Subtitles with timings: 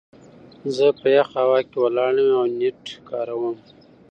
[0.75, 3.57] زه په يخه هوا کې ولاړ يم او نيټ کاروم.